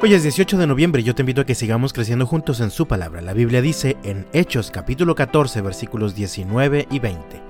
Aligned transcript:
Hoy 0.00 0.14
es 0.14 0.22
18 0.22 0.58
de 0.58 0.68
noviembre 0.68 1.02
y 1.02 1.04
yo 1.04 1.16
te 1.16 1.22
invito 1.22 1.40
a 1.40 1.44
que 1.44 1.56
sigamos 1.56 1.92
creciendo 1.92 2.24
juntos 2.24 2.60
en 2.60 2.70
su 2.70 2.86
palabra. 2.86 3.20
La 3.20 3.32
Biblia 3.32 3.60
dice 3.60 3.96
en 4.04 4.28
Hechos 4.32 4.70
capítulo 4.70 5.16
14 5.16 5.60
versículos 5.60 6.14
19 6.14 6.86
y 6.88 7.00
20. 7.00 7.42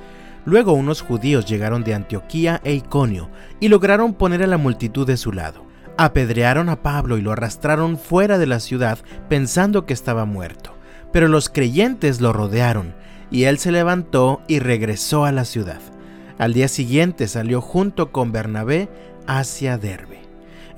Luego 0.46 0.72
unos 0.72 1.02
judíos 1.02 1.44
llegaron 1.44 1.84
de 1.84 1.92
Antioquía 1.92 2.62
e 2.64 2.72
Iconio 2.72 3.28
y 3.60 3.68
lograron 3.68 4.14
poner 4.14 4.42
a 4.42 4.46
la 4.46 4.56
multitud 4.56 5.06
de 5.06 5.18
su 5.18 5.30
lado. 5.30 5.66
Apedrearon 5.98 6.70
a 6.70 6.80
Pablo 6.80 7.18
y 7.18 7.20
lo 7.20 7.32
arrastraron 7.32 7.98
fuera 7.98 8.38
de 8.38 8.46
la 8.46 8.60
ciudad 8.60 8.98
pensando 9.28 9.84
que 9.84 9.92
estaba 9.92 10.24
muerto. 10.24 10.74
Pero 11.12 11.28
los 11.28 11.50
creyentes 11.50 12.22
lo 12.22 12.32
rodearon 12.32 12.94
y 13.30 13.44
él 13.44 13.58
se 13.58 13.72
levantó 13.72 14.40
y 14.48 14.60
regresó 14.60 15.26
a 15.26 15.32
la 15.32 15.44
ciudad. 15.44 15.80
Al 16.38 16.54
día 16.54 16.68
siguiente 16.68 17.28
salió 17.28 17.60
junto 17.60 18.10
con 18.10 18.32
Bernabé 18.32 18.88
hacia 19.26 19.76
Derbe. 19.76 20.27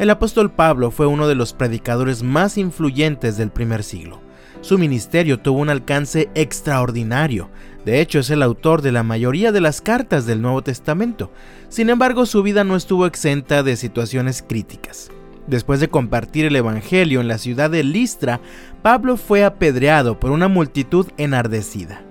El 0.00 0.08
apóstol 0.08 0.50
Pablo 0.50 0.90
fue 0.90 1.04
uno 1.04 1.28
de 1.28 1.34
los 1.34 1.52
predicadores 1.52 2.22
más 2.22 2.56
influyentes 2.56 3.36
del 3.36 3.50
primer 3.50 3.82
siglo. 3.82 4.22
Su 4.62 4.78
ministerio 4.78 5.38
tuvo 5.40 5.58
un 5.58 5.68
alcance 5.68 6.30
extraordinario. 6.34 7.50
De 7.84 8.00
hecho, 8.00 8.18
es 8.18 8.30
el 8.30 8.42
autor 8.42 8.80
de 8.80 8.92
la 8.92 9.02
mayoría 9.02 9.52
de 9.52 9.60
las 9.60 9.82
cartas 9.82 10.24
del 10.24 10.40
Nuevo 10.40 10.62
Testamento. 10.62 11.30
Sin 11.68 11.90
embargo, 11.90 12.24
su 12.24 12.42
vida 12.42 12.64
no 12.64 12.76
estuvo 12.76 13.04
exenta 13.04 13.62
de 13.62 13.76
situaciones 13.76 14.42
críticas. 14.42 15.10
Después 15.46 15.80
de 15.80 15.90
compartir 15.90 16.46
el 16.46 16.56
Evangelio 16.56 17.20
en 17.20 17.28
la 17.28 17.36
ciudad 17.36 17.68
de 17.68 17.84
Listra, 17.84 18.40
Pablo 18.80 19.18
fue 19.18 19.44
apedreado 19.44 20.18
por 20.18 20.30
una 20.30 20.48
multitud 20.48 21.08
enardecida 21.18 22.06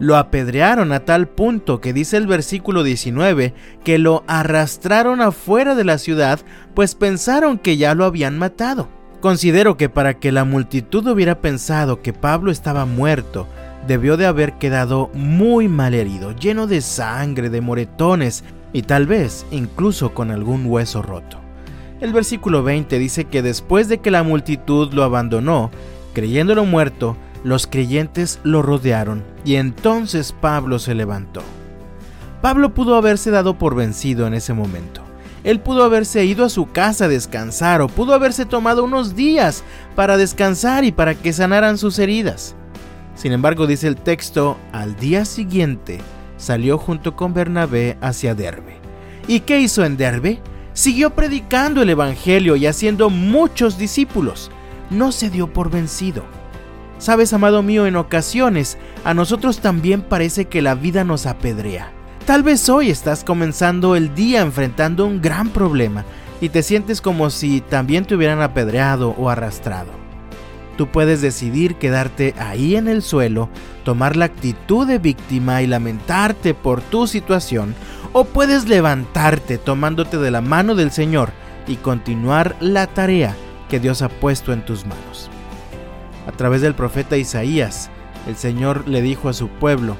lo 0.00 0.16
apedrearon 0.16 0.92
a 0.92 1.00
tal 1.04 1.28
punto 1.28 1.80
que 1.80 1.92
dice 1.92 2.16
el 2.16 2.26
versículo 2.26 2.82
19 2.82 3.54
que 3.84 3.98
lo 3.98 4.24
arrastraron 4.26 5.20
afuera 5.20 5.74
de 5.76 5.84
la 5.84 5.98
ciudad, 5.98 6.40
pues 6.74 6.94
pensaron 6.96 7.58
que 7.58 7.76
ya 7.76 7.94
lo 7.94 8.06
habían 8.06 8.38
matado. 8.38 8.88
Considero 9.20 9.76
que 9.76 9.90
para 9.90 10.14
que 10.14 10.32
la 10.32 10.44
multitud 10.44 11.06
hubiera 11.06 11.42
pensado 11.42 12.00
que 12.00 12.14
Pablo 12.14 12.50
estaba 12.50 12.86
muerto, 12.86 13.46
debió 13.86 14.16
de 14.16 14.24
haber 14.24 14.54
quedado 14.54 15.10
muy 15.12 15.68
mal 15.68 15.92
herido, 15.92 16.32
lleno 16.32 16.66
de 16.66 16.80
sangre, 16.80 17.50
de 17.50 17.60
moretones 17.60 18.42
y 18.72 18.82
tal 18.82 19.06
vez 19.06 19.44
incluso 19.50 20.14
con 20.14 20.30
algún 20.30 20.64
hueso 20.64 21.02
roto. 21.02 21.38
El 22.00 22.14
versículo 22.14 22.62
20 22.62 22.98
dice 22.98 23.26
que 23.26 23.42
después 23.42 23.88
de 23.88 23.98
que 23.98 24.10
la 24.10 24.22
multitud 24.22 24.94
lo 24.94 25.04
abandonó, 25.04 25.70
creyéndolo 26.14 26.64
muerto, 26.64 27.18
los 27.42 27.66
creyentes 27.66 28.38
lo 28.42 28.62
rodearon 28.62 29.24
y 29.44 29.56
entonces 29.56 30.32
Pablo 30.32 30.78
se 30.78 30.94
levantó. 30.94 31.42
Pablo 32.42 32.74
pudo 32.74 32.96
haberse 32.96 33.30
dado 33.30 33.58
por 33.58 33.74
vencido 33.74 34.26
en 34.26 34.34
ese 34.34 34.52
momento. 34.52 35.02
Él 35.42 35.60
pudo 35.60 35.84
haberse 35.84 36.24
ido 36.24 36.44
a 36.44 36.50
su 36.50 36.70
casa 36.70 37.06
a 37.06 37.08
descansar 37.08 37.80
o 37.80 37.88
pudo 37.88 38.12
haberse 38.12 38.44
tomado 38.44 38.84
unos 38.84 39.14
días 39.14 39.64
para 39.94 40.16
descansar 40.16 40.84
y 40.84 40.92
para 40.92 41.14
que 41.14 41.32
sanaran 41.32 41.78
sus 41.78 41.98
heridas. 41.98 42.54
Sin 43.14 43.32
embargo, 43.32 43.66
dice 43.66 43.86
el 43.86 43.96
texto, 43.96 44.58
al 44.72 44.96
día 44.96 45.24
siguiente 45.24 45.98
salió 46.36 46.78
junto 46.78 47.16
con 47.16 47.34
Bernabé 47.34 47.96
hacia 48.00 48.34
Derbe. 48.34 48.76
¿Y 49.28 49.40
qué 49.40 49.60
hizo 49.60 49.84
en 49.84 49.96
Derbe? 49.96 50.40
Siguió 50.72 51.10
predicando 51.10 51.82
el 51.82 51.90
Evangelio 51.90 52.56
y 52.56 52.66
haciendo 52.66 53.10
muchos 53.10 53.78
discípulos. 53.78 54.50
No 54.90 55.12
se 55.12 55.30
dio 55.30 55.52
por 55.52 55.70
vencido 55.70 56.24
Sabes, 57.00 57.32
amado 57.32 57.62
mío, 57.62 57.86
en 57.86 57.96
ocasiones 57.96 58.76
a 59.04 59.14
nosotros 59.14 59.60
también 59.60 60.02
parece 60.02 60.44
que 60.44 60.60
la 60.60 60.74
vida 60.74 61.02
nos 61.02 61.24
apedrea. 61.24 61.90
Tal 62.26 62.42
vez 62.42 62.68
hoy 62.68 62.90
estás 62.90 63.24
comenzando 63.24 63.96
el 63.96 64.14
día 64.14 64.42
enfrentando 64.42 65.06
un 65.06 65.22
gran 65.22 65.48
problema 65.48 66.04
y 66.42 66.50
te 66.50 66.62
sientes 66.62 67.00
como 67.00 67.30
si 67.30 67.62
también 67.62 68.04
te 68.04 68.14
hubieran 68.14 68.42
apedreado 68.42 69.14
o 69.16 69.30
arrastrado. 69.30 69.88
Tú 70.76 70.88
puedes 70.88 71.22
decidir 71.22 71.76
quedarte 71.76 72.34
ahí 72.38 72.76
en 72.76 72.86
el 72.86 73.00
suelo, 73.00 73.48
tomar 73.82 74.14
la 74.14 74.26
actitud 74.26 74.86
de 74.86 74.98
víctima 74.98 75.62
y 75.62 75.66
lamentarte 75.66 76.52
por 76.52 76.82
tu 76.82 77.06
situación, 77.06 77.74
o 78.12 78.24
puedes 78.24 78.68
levantarte 78.68 79.56
tomándote 79.56 80.18
de 80.18 80.30
la 80.30 80.42
mano 80.42 80.74
del 80.74 80.90
Señor 80.90 81.30
y 81.66 81.76
continuar 81.76 82.56
la 82.60 82.86
tarea 82.88 83.34
que 83.70 83.80
Dios 83.80 84.02
ha 84.02 84.10
puesto 84.10 84.52
en 84.52 84.66
tus 84.66 84.84
manos. 84.84 85.30
A 86.30 86.32
través 86.32 86.62
del 86.62 86.76
profeta 86.76 87.16
Isaías, 87.16 87.90
el 88.28 88.36
Señor 88.36 88.86
le 88.86 89.02
dijo 89.02 89.28
a 89.28 89.32
su 89.32 89.48
pueblo, 89.48 89.96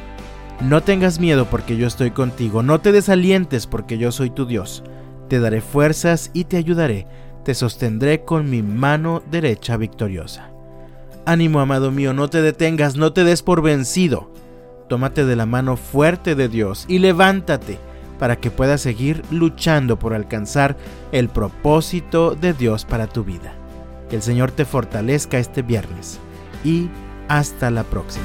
No 0.60 0.80
tengas 0.80 1.18
miedo 1.18 1.46
porque 1.46 1.76
yo 1.76 1.88
estoy 1.88 2.12
contigo, 2.12 2.62
no 2.62 2.80
te 2.80 2.92
desalientes 2.92 3.66
porque 3.66 3.98
yo 3.98 4.12
soy 4.12 4.30
tu 4.30 4.46
Dios, 4.46 4.84
te 5.28 5.41
daré 5.41 5.60
fuerzas 5.60 6.30
y 6.32 6.44
te 6.44 6.56
ayudaré, 6.56 7.08
te 7.44 7.52
sostendré 7.52 8.24
con 8.24 8.48
mi 8.48 8.62
mano 8.62 9.24
derecha 9.28 9.76
victoriosa. 9.76 10.50
Ánimo, 11.26 11.58
amado 11.58 11.91
mío, 11.91 12.12
no 12.12 12.30
te 12.30 12.42
detengas, 12.42 12.94
no 12.94 13.12
te 13.12 13.24
des 13.24 13.42
por 13.42 13.60
vencido. 13.60 14.30
Tómate 14.88 15.24
de 15.24 15.34
la 15.34 15.47
mano 15.47 15.76
fuerte 15.76 16.36
de 16.36 16.48
Dios 16.48 16.84
y 16.86 17.00
levántate 17.00 17.80
para 18.20 18.36
que 18.36 18.52
puedas 18.52 18.80
seguir 18.82 19.24
luchando 19.32 19.98
por 19.98 20.14
alcanzar 20.14 20.76
el 21.10 21.28
propósito 21.28 22.36
de 22.36 22.52
Dios 22.52 22.84
para 22.84 23.08
tu 23.08 23.24
vida. 23.24 23.59
Que 24.10 24.16
el 24.16 24.22
Señor 24.22 24.50
te 24.50 24.65
fortalezca 24.65 25.38
este 25.38 25.62
viernes 25.62 26.19
y 26.65 26.91
hasta 27.28 27.71
la 27.71 27.84
próxima. 27.84 28.25